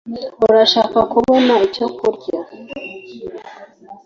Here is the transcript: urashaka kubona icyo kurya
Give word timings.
urashaka 0.45 0.99
kubona 1.11 1.53
icyo 1.67 1.85
kurya 1.97 2.39